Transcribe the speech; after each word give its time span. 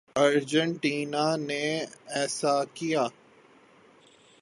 Argentina 0.15 1.25
نے 1.37 1.63
ایسا 2.15 2.55
کیا۔ 2.73 3.03